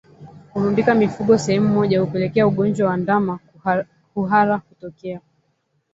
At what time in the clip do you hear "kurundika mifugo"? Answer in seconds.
0.51-1.37